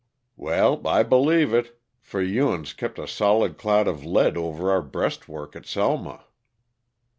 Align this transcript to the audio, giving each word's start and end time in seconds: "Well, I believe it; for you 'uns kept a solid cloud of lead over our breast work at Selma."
"Well, 0.35 0.81
I 0.87 1.03
believe 1.03 1.53
it; 1.53 1.79
for 1.99 2.23
you 2.23 2.49
'uns 2.49 2.73
kept 2.73 2.97
a 2.97 3.07
solid 3.07 3.59
cloud 3.59 3.87
of 3.87 4.03
lead 4.03 4.35
over 4.35 4.71
our 4.71 4.81
breast 4.81 5.29
work 5.29 5.55
at 5.55 5.67
Selma." 5.67 6.25